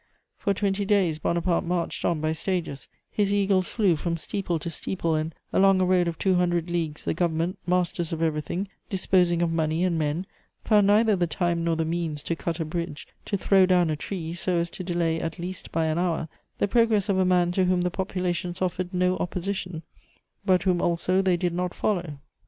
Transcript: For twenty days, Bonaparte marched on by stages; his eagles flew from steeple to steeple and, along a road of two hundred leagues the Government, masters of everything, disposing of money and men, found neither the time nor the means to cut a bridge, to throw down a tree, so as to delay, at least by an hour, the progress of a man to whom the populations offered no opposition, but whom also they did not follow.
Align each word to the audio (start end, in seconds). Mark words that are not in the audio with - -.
For 0.39 0.55
twenty 0.55 0.83
days, 0.83 1.19
Bonaparte 1.19 1.63
marched 1.63 2.03
on 2.05 2.21
by 2.21 2.33
stages; 2.33 2.87
his 3.11 3.31
eagles 3.31 3.69
flew 3.69 3.95
from 3.95 4.17
steeple 4.17 4.57
to 4.57 4.71
steeple 4.71 5.13
and, 5.13 5.35
along 5.53 5.79
a 5.79 5.85
road 5.85 6.07
of 6.07 6.17
two 6.17 6.33
hundred 6.37 6.71
leagues 6.71 7.05
the 7.05 7.13
Government, 7.13 7.59
masters 7.67 8.11
of 8.11 8.19
everything, 8.19 8.67
disposing 8.89 9.43
of 9.43 9.51
money 9.51 9.83
and 9.83 9.99
men, 9.99 10.25
found 10.63 10.87
neither 10.87 11.15
the 11.15 11.27
time 11.27 11.63
nor 11.63 11.75
the 11.75 11.85
means 11.85 12.23
to 12.23 12.35
cut 12.35 12.59
a 12.59 12.65
bridge, 12.65 13.07
to 13.25 13.37
throw 13.37 13.67
down 13.67 13.91
a 13.91 13.95
tree, 13.95 14.33
so 14.33 14.55
as 14.57 14.71
to 14.71 14.83
delay, 14.83 15.21
at 15.21 15.37
least 15.37 15.71
by 15.71 15.85
an 15.85 15.99
hour, 15.99 16.27
the 16.57 16.67
progress 16.67 17.07
of 17.07 17.19
a 17.19 17.23
man 17.23 17.51
to 17.51 17.65
whom 17.65 17.81
the 17.83 17.91
populations 17.91 18.59
offered 18.59 18.91
no 18.95 19.17
opposition, 19.17 19.83
but 20.43 20.63
whom 20.63 20.81
also 20.81 21.21
they 21.21 21.37
did 21.37 21.53
not 21.53 21.75
follow. 21.75 22.17